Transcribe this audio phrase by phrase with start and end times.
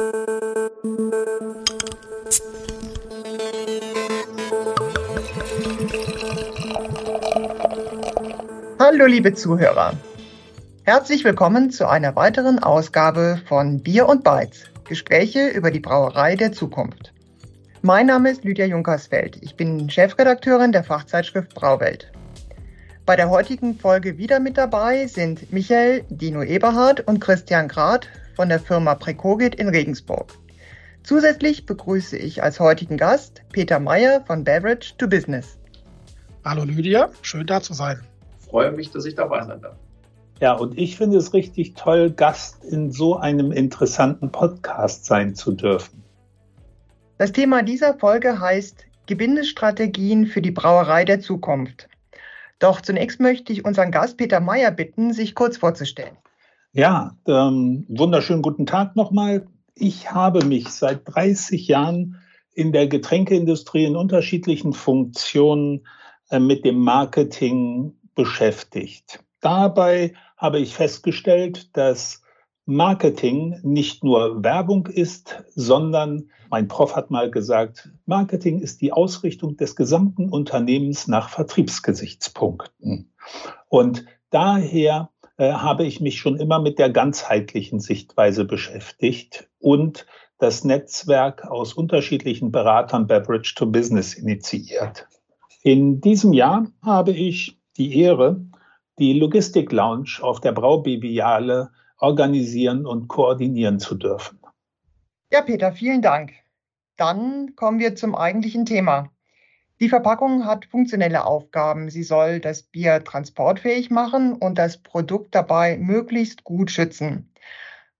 [0.00, 0.08] Hallo
[9.04, 9.92] liebe Zuhörer.
[10.84, 14.70] Herzlich willkommen zu einer weiteren Ausgabe von Bier und Beiz.
[14.84, 17.12] Gespräche über die Brauerei der Zukunft.
[17.82, 19.36] Mein Name ist Lydia Junkersfeld.
[19.42, 22.10] Ich bin Chefredakteurin der Fachzeitschrift Brauwelt.
[23.06, 28.48] Bei der heutigen Folge wieder mit dabei sind Michael Dino Eberhardt und Christian Grad von
[28.48, 30.32] der Firma Precogit in Regensburg.
[31.02, 35.58] Zusätzlich begrüße ich als heutigen Gast Peter Meyer von Beverage to Business.
[36.44, 38.00] Hallo Lydia, schön da zu sein
[38.50, 39.76] freue mich, dass ich dabei sein darf.
[40.40, 45.52] Ja, und ich finde es richtig toll, Gast in so einem interessanten Podcast sein zu
[45.52, 46.02] dürfen.
[47.18, 51.88] Das Thema dieser Folge heißt Gebindestrategien für die Brauerei der Zukunft.
[52.60, 56.16] Doch zunächst möchte ich unseren Gast Peter Meyer bitten, sich kurz vorzustellen.
[56.72, 59.48] Ja, ähm, wunderschönen guten Tag nochmal.
[59.74, 62.20] Ich habe mich seit 30 Jahren
[62.52, 65.86] in der Getränkeindustrie in unterschiedlichen Funktionen
[66.30, 69.24] äh, mit dem Marketing beschäftigt.
[69.40, 72.22] Dabei habe ich festgestellt, dass
[72.70, 79.56] Marketing nicht nur Werbung ist, sondern mein Prof hat mal gesagt, Marketing ist die Ausrichtung
[79.56, 83.12] des gesamten Unternehmens nach Vertriebsgesichtspunkten.
[83.68, 90.06] Und daher äh, habe ich mich schon immer mit der ganzheitlichen Sichtweise beschäftigt und
[90.38, 95.08] das Netzwerk aus unterschiedlichen Beratern Beverage to Business initiiert.
[95.64, 98.46] In diesem Jahr habe ich die Ehre,
[99.00, 101.70] die Logistik Lounge auf der Braubiviale
[102.00, 104.40] organisieren und koordinieren zu dürfen.
[105.32, 106.32] Ja, Peter, vielen Dank.
[106.96, 109.10] Dann kommen wir zum eigentlichen Thema.
[109.80, 111.88] Die Verpackung hat funktionelle Aufgaben.
[111.88, 117.32] Sie soll das Bier transportfähig machen und das Produkt dabei möglichst gut schützen.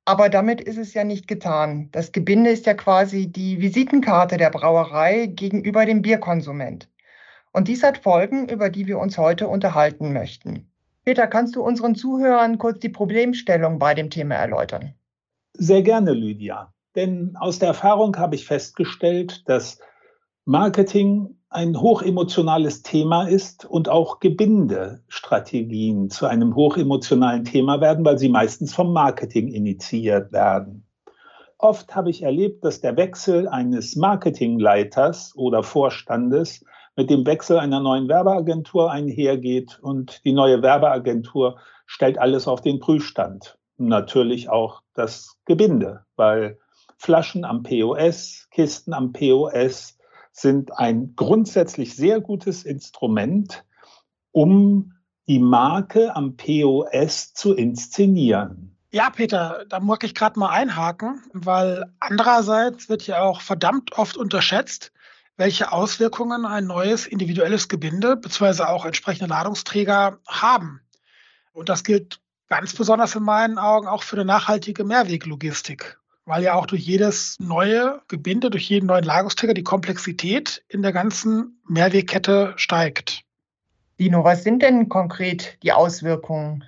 [0.05, 1.89] Aber damit ist es ja nicht getan.
[1.93, 6.91] Das Gebinde ist ja quasi die Visitenkarte der Brauerei gegenüber dem Bierkonsument.
[7.53, 10.70] Und dies hat Folgen, über die wir uns heute unterhalten möchten.
[11.11, 14.95] Peter, kannst du unseren Zuhörern kurz die Problemstellung bei dem Thema erläutern?
[15.55, 16.73] Sehr gerne, Lydia.
[16.95, 19.81] Denn aus der Erfahrung habe ich festgestellt, dass
[20.45, 28.29] Marketing ein hochemotionales Thema ist und auch Gebindestrategien zu einem hochemotionalen Thema werden, weil sie
[28.29, 30.87] meistens vom Marketing initiiert werden.
[31.59, 36.65] Oft habe ich erlebt, dass der Wechsel eines Marketingleiters oder Vorstandes
[36.97, 39.79] mit dem Wechsel einer neuen Werbeagentur einhergeht.
[39.81, 43.59] Und die neue Werbeagentur stellt alles auf den Prüfstand.
[43.77, 46.59] Natürlich auch das Gebinde, weil
[46.99, 49.97] Flaschen am POS, Kisten am POS
[50.33, 53.65] sind ein grundsätzlich sehr gutes Instrument,
[54.33, 54.93] um
[55.27, 58.77] die Marke am POS zu inszenieren.
[58.93, 64.17] Ja, Peter, da mag ich gerade mal einhaken, weil andererseits wird ja auch verdammt oft
[64.17, 64.93] unterschätzt,
[65.41, 68.65] welche Auswirkungen ein neues individuelles Gebinde bzw.
[68.65, 70.83] auch entsprechende Ladungsträger haben.
[71.55, 72.21] Und das gilt
[72.51, 77.41] ganz besonders in meinen Augen auch für eine nachhaltige Mehrweglogistik, weil ja auch durch jedes
[77.41, 83.23] neue Gebinde, durch jeden neuen Ladungsträger die Komplexität in der ganzen Mehrwegkette steigt.
[83.99, 86.65] Dino, was sind denn konkret die Auswirkungen?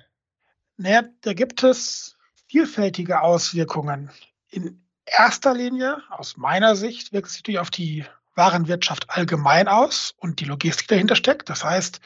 [0.77, 2.17] Naja, da gibt es
[2.47, 4.09] vielfältige Auswirkungen.
[4.49, 8.03] In erster Linie, aus meiner Sicht, wirkt es natürlich auf die
[8.35, 11.49] Warenwirtschaft allgemein aus und die Logistik dahinter steckt.
[11.49, 12.01] Das heißt,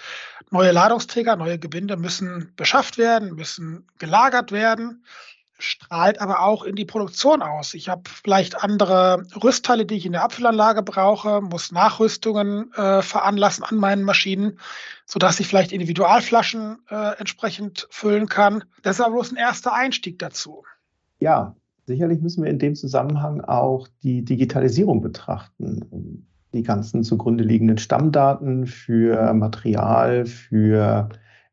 [0.50, 5.04] neue Ladungsträger, neue Gebinde müssen beschafft werden, müssen gelagert werden,
[5.60, 7.74] strahlt aber auch in die Produktion aus.
[7.74, 13.64] Ich habe vielleicht andere Rüstteile, die ich in der Abfüllanlage brauche, muss Nachrüstungen äh, veranlassen
[13.64, 14.60] an meinen Maschinen,
[15.06, 18.64] sodass ich vielleicht Individualflaschen äh, entsprechend füllen kann.
[18.84, 20.64] Das ist aber bloß ein erster Einstieg dazu.
[21.20, 21.56] Ja,
[21.88, 26.28] Sicherlich müssen wir in dem Zusammenhang auch die Digitalisierung betrachten.
[26.54, 31.08] Die ganzen zugrunde liegenden Stammdaten für Material, für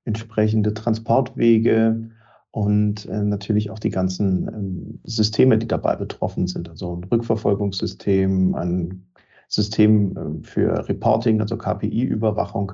[0.05, 2.11] entsprechende Transportwege
[2.51, 6.69] und äh, natürlich auch die ganzen ähm, Systeme, die dabei betroffen sind.
[6.69, 9.07] Also ein Rückverfolgungssystem, ein
[9.47, 12.73] System äh, für Reporting, also KPI-Überwachung.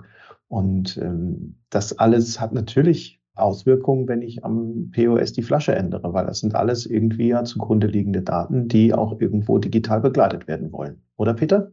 [0.49, 6.27] Und ähm, das alles hat natürlich Auswirkungen, wenn ich am POS die Flasche ändere, weil
[6.27, 11.03] das sind alles irgendwie ja zugrunde liegende Daten, die auch irgendwo digital begleitet werden wollen.
[11.17, 11.71] Oder Peter?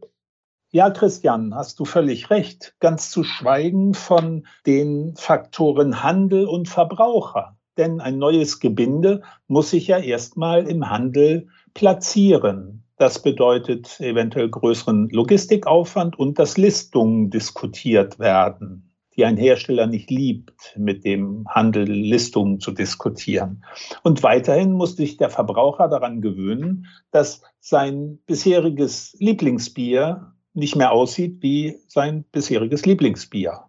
[0.70, 2.74] Ja, Christian, hast du völlig recht.
[2.78, 7.56] Ganz zu schweigen von den Faktoren Handel und Verbraucher.
[7.78, 12.84] Denn ein neues Gebinde muss sich ja erstmal im Handel platzieren.
[12.98, 18.87] Das bedeutet eventuell größeren Logistikaufwand und dass Listungen diskutiert werden.
[19.18, 23.64] Die ein Hersteller nicht liebt, mit dem Handel Listungen zu diskutieren.
[24.04, 31.42] Und weiterhin muss sich der Verbraucher daran gewöhnen, dass sein bisheriges Lieblingsbier nicht mehr aussieht
[31.42, 33.64] wie sein bisheriges Lieblingsbier.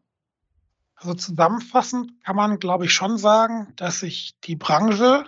[0.94, 5.26] Also zusammenfassend kann man, glaube ich, schon sagen, dass sich die Branche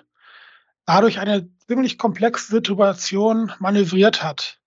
[0.85, 4.60] dadurch eine ziemlich komplexe Situation manövriert hat.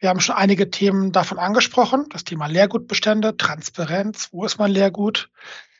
[0.00, 2.06] Wir haben schon einige Themen davon angesprochen.
[2.10, 4.28] Das Thema Leergutbestände, Transparenz.
[4.30, 5.28] Wo ist mein Leergut?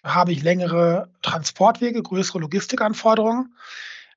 [0.03, 3.55] Habe ich längere Transportwege, größere Logistikanforderungen,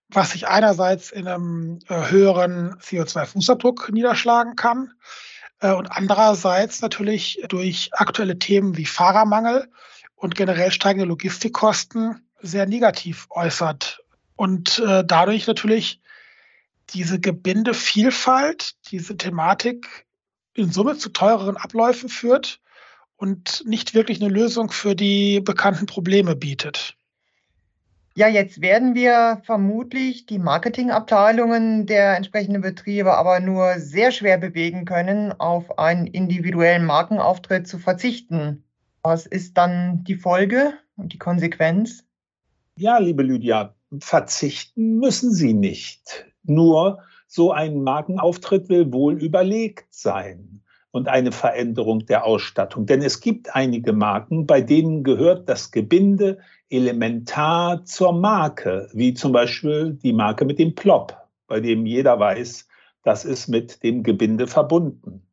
[0.09, 4.91] was sich einerseits in einem äh, höheren CO2-Fußabdruck niederschlagen kann
[5.59, 9.69] äh, und andererseits natürlich durch aktuelle Themen wie Fahrermangel
[10.15, 14.01] und generell steigende Logistikkosten sehr negativ äußert
[14.35, 16.00] und äh, dadurch natürlich
[16.93, 20.05] diese Gebindevielfalt, diese Thematik
[20.53, 22.59] in Summe zu teureren Abläufen führt
[23.15, 26.97] und nicht wirklich eine Lösung für die bekannten Probleme bietet.
[28.13, 34.83] Ja, jetzt werden wir vermutlich die Marketingabteilungen der entsprechenden Betriebe aber nur sehr schwer bewegen
[34.83, 38.65] können, auf einen individuellen Markenauftritt zu verzichten.
[39.01, 42.03] Was ist dann die Folge und die Konsequenz?
[42.75, 46.30] Ja, liebe Lydia, verzichten müssen Sie nicht.
[46.43, 50.61] Nur so ein Markenauftritt will wohl überlegt sein
[50.91, 52.85] und eine Veränderung der Ausstattung.
[52.85, 56.39] Denn es gibt einige Marken, bei denen gehört das Gebinde
[56.69, 61.15] elementar zur Marke, wie zum Beispiel die Marke mit dem Plop,
[61.47, 62.67] bei dem jeder weiß,
[63.03, 65.25] das ist mit dem Gebinde verbunden.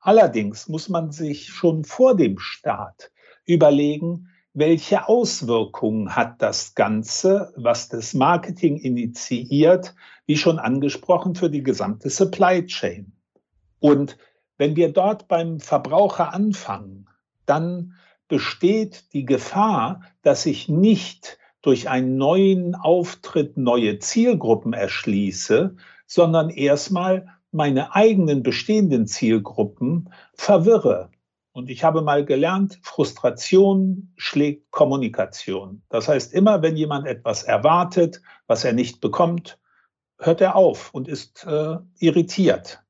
[0.00, 3.10] Allerdings muss man sich schon vor dem Start
[3.44, 9.94] überlegen, welche Auswirkungen hat das Ganze, was das Marketing initiiert,
[10.26, 13.12] wie schon angesprochen, für die gesamte Supply Chain.
[13.80, 14.18] Und
[14.58, 17.08] wenn wir dort beim Verbraucher anfangen,
[17.46, 17.94] dann
[18.28, 25.76] besteht die Gefahr, dass ich nicht durch einen neuen Auftritt neue Zielgruppen erschließe,
[26.06, 31.10] sondern erstmal meine eigenen bestehenden Zielgruppen verwirre.
[31.52, 35.82] Und ich habe mal gelernt, Frustration schlägt Kommunikation.
[35.88, 39.58] Das heißt, immer wenn jemand etwas erwartet, was er nicht bekommt,
[40.18, 42.82] hört er auf und ist äh, irritiert.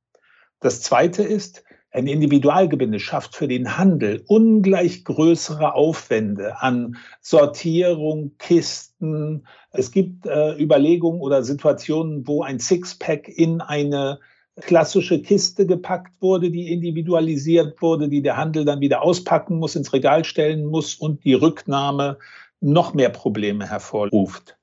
[0.61, 1.63] Das Zweite ist,
[1.97, 9.47] ein Individualgebinde schafft für den Handel ungleich größere Aufwände an Sortierung, Kisten.
[9.71, 14.21] Es gibt äh, Überlegungen oder Situationen, wo ein Sixpack in eine
[14.61, 19.95] klassische Kiste gepackt wurde, die individualisiert wurde, die der Handel dann wieder auspacken muss, ins
[19.95, 22.19] Regal stellen muss und die Rücknahme
[22.61, 24.59] noch mehr Probleme hervorruft.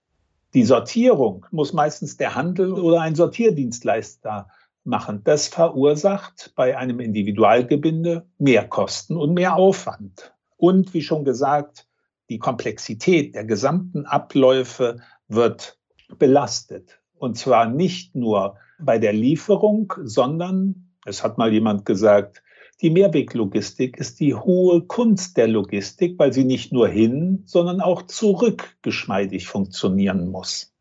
[0.53, 4.47] Die Sortierung muss meistens der Handel oder ein Sortierdienstleister
[4.83, 5.21] machen.
[5.23, 10.35] Das verursacht bei einem Individualgebinde mehr Kosten und mehr Aufwand.
[10.57, 11.87] Und wie schon gesagt,
[12.29, 14.97] die Komplexität der gesamten Abläufe
[15.27, 15.79] wird
[16.19, 16.99] belastet.
[17.15, 22.42] Und zwar nicht nur bei der Lieferung, sondern, es hat mal jemand gesagt,
[22.81, 28.03] die Mehrweglogistik ist die hohe Kunst der Logistik, weil sie nicht nur hin, sondern auch
[28.03, 30.73] zurück geschmeidig funktionieren muss.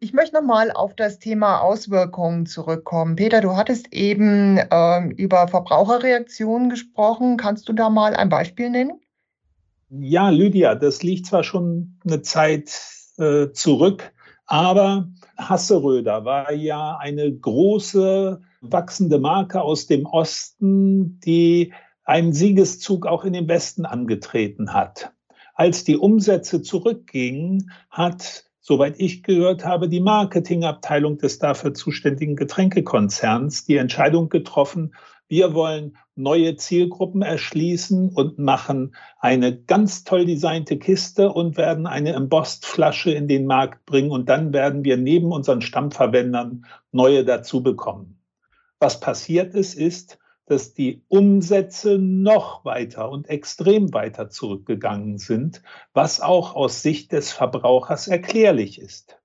[0.00, 3.14] Ich möchte nochmal auf das Thema Auswirkungen zurückkommen.
[3.14, 7.36] Peter, du hattest eben äh, über Verbraucherreaktionen gesprochen.
[7.36, 9.00] Kannst du da mal ein Beispiel nennen?
[9.90, 12.72] Ja, Lydia, das liegt zwar schon eine Zeit
[13.18, 14.12] äh, zurück,
[14.46, 21.72] aber Hasseröder war ja eine große wachsende Marke aus dem Osten, die
[22.04, 25.12] einen Siegeszug auch in den Westen angetreten hat.
[25.54, 33.64] Als die Umsätze zurückgingen, hat, soweit ich gehört habe, die Marketingabteilung des dafür zuständigen Getränkekonzerns
[33.64, 34.94] die Entscheidung getroffen,
[35.28, 42.12] wir wollen neue Zielgruppen erschließen und machen eine ganz toll designte Kiste und werden eine
[42.12, 44.10] Embossed-Flasche in den Markt bringen.
[44.10, 48.21] Und dann werden wir neben unseren Stammverwendern neue dazu bekommen.
[48.82, 55.62] Was passiert ist, ist, dass die Umsätze noch weiter und extrem weiter zurückgegangen sind,
[55.94, 59.20] was auch aus Sicht des Verbrauchers erklärlich ist.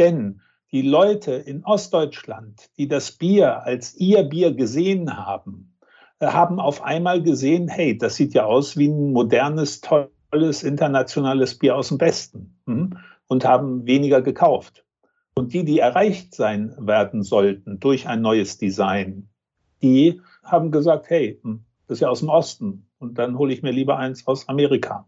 [0.00, 0.40] Denn
[0.72, 5.76] die Leute in Ostdeutschland, die das Bier als ihr Bier gesehen haben,
[6.18, 11.56] äh, haben auf einmal gesehen, hey, das sieht ja aus wie ein modernes, tolles, internationales
[11.56, 14.84] Bier aus dem Westen hm, und haben weniger gekauft.
[15.34, 19.28] Und die, die erreicht sein werden sollten durch ein neues Design,
[19.82, 23.62] die haben gesagt, hey, hm, das ist ja aus dem Osten und dann hole ich
[23.62, 25.06] mir lieber eins aus Amerika.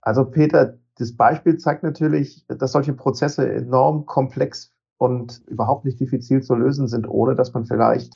[0.00, 6.42] Also Peter, das Beispiel zeigt natürlich, dass solche Prozesse enorm komplex und überhaupt nicht diffizil
[6.42, 8.14] zu lösen sind, ohne dass man vielleicht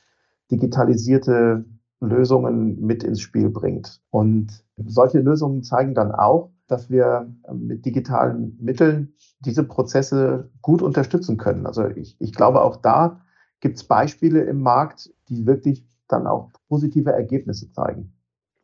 [0.51, 1.65] digitalisierte
[2.01, 4.01] Lösungen mit ins Spiel bringt.
[4.11, 10.83] Und solche Lösungen zeigen dann auch, dass wir ähm, mit digitalen Mitteln diese Prozesse gut
[10.83, 11.67] unterstützen können.
[11.67, 13.21] Also ich, ich glaube, auch da
[13.61, 18.13] gibt es Beispiele im Markt, die wirklich dann auch positive Ergebnisse zeigen.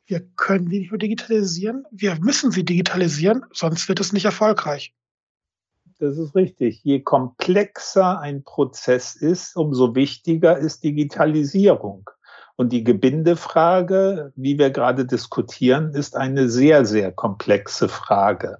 [0.06, 4.94] Wir können die nicht nur digitalisieren, wir müssen sie digitalisieren, sonst wird es nicht erfolgreich.
[5.98, 6.82] Das ist richtig.
[6.84, 12.10] Je komplexer ein Prozess ist, umso wichtiger ist Digitalisierung.
[12.56, 18.58] Und die Gebindefrage, wie wir gerade diskutieren, ist eine sehr, sehr komplexe Frage.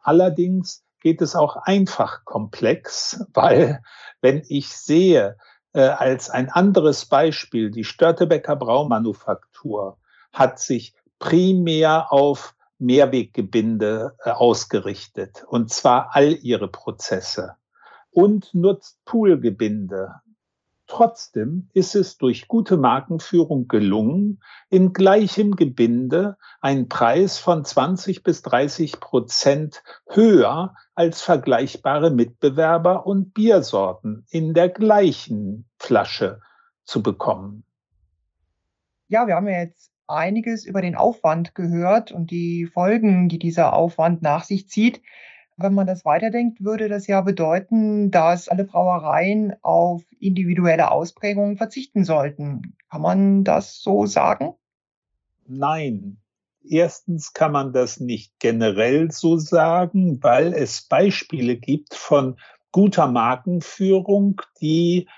[0.00, 3.80] Allerdings geht es auch einfach komplex, weil
[4.20, 5.36] wenn ich sehe,
[5.72, 9.98] äh, als ein anderes Beispiel, die Störtebecker Braumanufaktur
[10.32, 17.56] hat sich primär auf Mehrweggebinde äh, ausgerichtet, und zwar all ihre Prozesse
[18.10, 20.14] und nutzt Poolgebinde.
[20.88, 24.40] Trotzdem ist es durch gute Markenführung gelungen,
[24.70, 33.34] in gleichem Gebinde einen Preis von 20 bis 30 Prozent höher als vergleichbare Mitbewerber und
[33.34, 36.40] Biersorten in der gleichen Flasche
[36.84, 37.64] zu bekommen.
[39.08, 44.22] Ja, wir haben jetzt einiges über den Aufwand gehört und die Folgen, die dieser Aufwand
[44.22, 45.02] nach sich zieht.
[45.60, 52.04] Wenn man das weiterdenkt, würde das ja bedeuten, dass alle Brauereien auf individuelle Ausprägungen verzichten
[52.04, 52.76] sollten.
[52.88, 54.54] Kann man das so sagen?
[55.48, 56.18] Nein.
[56.62, 62.36] Erstens kann man das nicht generell so sagen, weil es Beispiele gibt von
[62.70, 65.08] guter Markenführung, die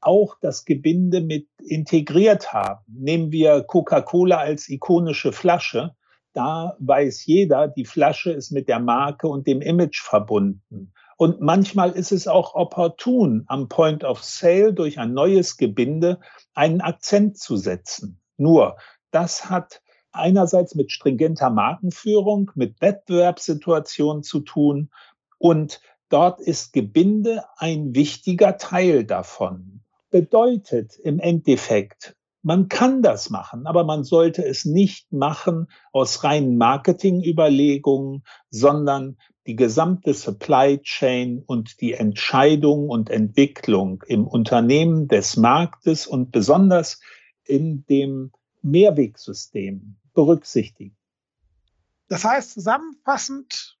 [0.00, 2.84] auch das Gebinde mit integriert haben.
[2.86, 5.95] Nehmen wir Coca-Cola als ikonische Flasche
[6.36, 10.92] da weiß jeder, die Flasche ist mit der Marke und dem Image verbunden.
[11.16, 16.20] Und manchmal ist es auch opportun, am Point of Sale durch ein neues Gebinde
[16.52, 18.20] einen Akzent zu setzen.
[18.36, 18.76] Nur,
[19.10, 19.80] das hat
[20.12, 24.90] einerseits mit stringenter Markenführung, mit Wettbewerbssituationen zu tun
[25.38, 29.80] und dort ist Gebinde ein wichtiger Teil davon.
[30.10, 32.14] Bedeutet im Endeffekt,
[32.46, 39.56] man kann das machen, aber man sollte es nicht machen aus reinen Marketingüberlegungen, sondern die
[39.56, 47.00] gesamte Supply Chain und die Entscheidung und Entwicklung im Unternehmen des Marktes und besonders
[47.42, 48.30] in dem
[48.62, 50.96] Mehrwegsystem berücksichtigen.
[52.06, 53.76] Das heißt, zusammenfassend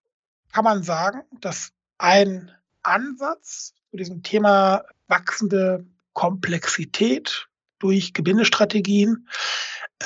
[0.50, 2.50] kann man sagen, dass ein
[2.82, 9.28] Ansatz zu diesem Thema wachsende Komplexität durch Gebindestrategien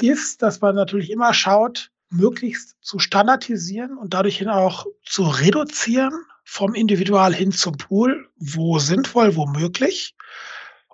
[0.01, 6.13] ist, dass man natürlich immer schaut, möglichst zu standardisieren und dadurch hin auch zu reduzieren
[6.45, 10.17] vom Individual hin zum Pool, wo sinnvoll, wo möglich.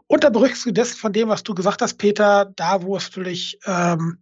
[0.06, 4.18] Unter Berücksichtigung dessen von dem, was du gesagt hast, Peter, da wo es natürlich ähm,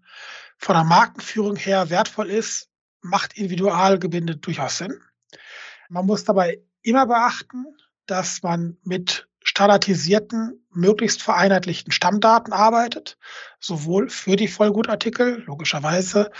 [0.58, 2.68] von der Markenführung her wertvoll ist,
[3.02, 4.98] macht Individualgebinde durchaus Sinn.
[5.88, 7.66] Man muss dabei immer beachten,
[8.06, 13.16] dass man mit standardisierten, möglichst vereinheitlichten Stammdaten arbeitet,
[13.60, 16.32] sowohl für die Vollgutartikel, logischerweise,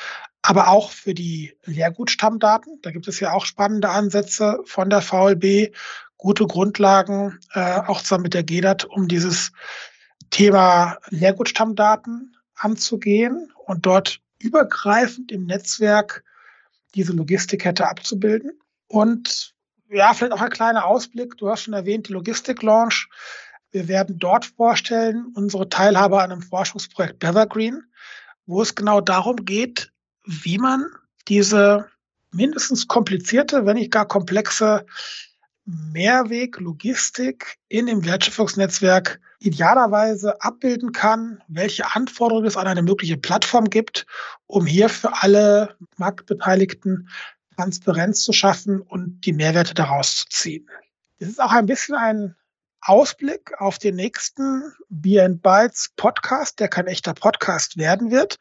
[0.43, 2.81] aber auch für die Leergutstammdaten.
[2.83, 5.73] Da gibt es ja auch spannende Ansätze von der VLB,
[6.17, 9.53] gute Grundlagen, äh, auch zusammen mit der GEDAT, um dieses
[10.31, 16.25] Thema Leergutstammdaten anzugehen und dort übergreifend im Netzwerk
[16.97, 18.59] diese Logistikkette abzubilden.
[18.89, 19.54] Und
[19.95, 21.37] ja, vielleicht auch ein kleiner Ausblick.
[21.37, 23.09] Du hast schon erwähnt, die Logistik-Launch.
[23.71, 27.85] Wir werden dort vorstellen, unsere Teilhabe an einem Forschungsprojekt Bevergreen,
[28.47, 29.93] wo es genau darum geht,
[30.25, 30.87] wie man
[31.29, 31.89] diese
[32.33, 34.85] mindestens komplizierte, wenn nicht gar komplexe
[35.67, 44.07] Mehrweg-Logistik in dem Wertschöpfungsnetzwerk idealerweise abbilden kann, welche Anforderungen es an eine mögliche Plattform gibt,
[44.47, 47.09] um hier für alle Marktbeteiligten
[47.57, 50.69] Transparenz zu schaffen und die Mehrwerte daraus zu ziehen.
[51.19, 52.37] Es ist auch ein bisschen ein
[52.81, 58.39] Ausblick auf den nächsten Beer and Bytes Podcast, der kein echter Podcast werden wird,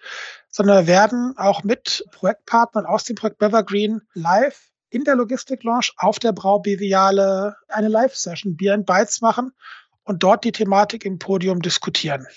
[0.49, 5.93] sondern wir werden auch mit Projektpartnern aus dem Projekt Bevergreen live in der Logistik Launch
[5.97, 9.53] auf der Braubeviale eine Live-Session Beer and Bytes machen
[10.03, 12.27] und dort die Thematik im Podium diskutieren.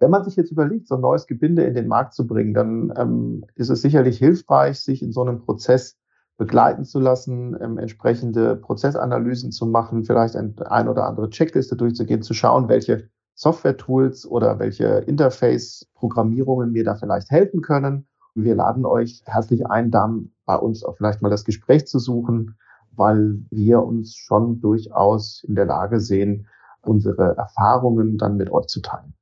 [0.00, 2.92] Wenn man sich jetzt überlegt, so ein neues Gebinde in den Markt zu bringen, dann
[2.96, 5.96] ähm, ist es sicherlich hilfreich, sich in so einem Prozess
[6.36, 12.22] begleiten zu lassen, ähm, entsprechende Prozessanalysen zu machen, vielleicht ein, ein oder andere Checkliste durchzugehen,
[12.22, 18.06] zu schauen, welche Software-Tools oder welche Interface-Programmierungen mir da vielleicht helfen können.
[18.34, 20.12] Und wir laden euch herzlich ein, da
[20.46, 22.56] bei uns auch vielleicht mal das Gespräch zu suchen,
[22.92, 26.46] weil wir uns schon durchaus in der Lage sehen,
[26.82, 29.14] unsere Erfahrungen dann mit euch zu teilen.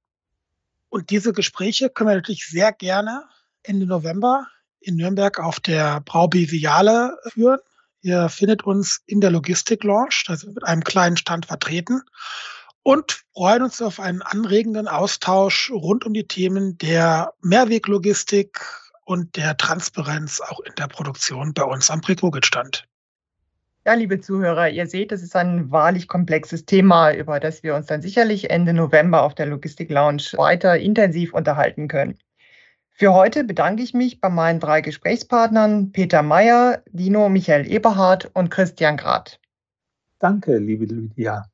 [0.96, 3.28] Und diese Gespräche können wir natürlich sehr gerne
[3.62, 4.46] Ende November
[4.80, 7.58] in Nürnberg auf der Braubi-Viale führen.
[8.00, 12.00] Ihr findet uns in der Logistik-Launch, da sind wir mit einem kleinen Stand vertreten
[12.82, 18.58] und freuen uns auf einen anregenden Austausch rund um die Themen der Mehrweglogistik
[19.04, 22.88] und der Transparenz auch in der Produktion bei uns am Prekogit-Stand.
[23.86, 27.86] Ja, liebe Zuhörer, ihr seht, es ist ein wahrlich komplexes Thema, über das wir uns
[27.86, 32.18] dann sicherlich Ende November auf der Logistik Lounge weiter intensiv unterhalten können.
[32.90, 38.50] Für heute bedanke ich mich bei meinen drei Gesprächspartnern Peter Meyer, Dino Michael Eberhardt und
[38.50, 39.38] Christian Grad.
[40.18, 41.44] Danke, liebe Lydia.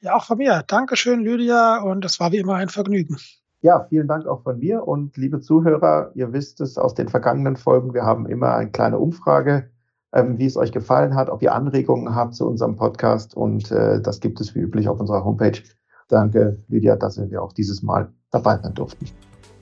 [0.00, 0.64] Ja, auch von mir.
[0.66, 3.16] Dankeschön, Lydia, und es war wie immer ein Vergnügen.
[3.62, 7.56] Ja, vielen Dank auch von mir und liebe Zuhörer, ihr wisst es aus den vergangenen
[7.56, 9.70] Folgen, wir haben immer eine kleine Umfrage,
[10.14, 14.00] ähm, wie es euch gefallen hat, ob ihr Anregungen habt zu unserem Podcast und äh,
[14.00, 15.60] das gibt es wie üblich auf unserer Homepage.
[16.08, 19.06] Danke, Lydia, dass wir auch dieses Mal dabei sein durften.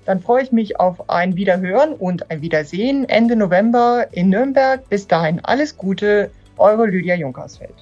[0.04, 4.88] Dann freue ich mich auf ein Wiederhören und ein Wiedersehen Ende November in Nürnberg.
[4.88, 7.74] Bis dahin alles Gute, eure Lydia Junkersfeld.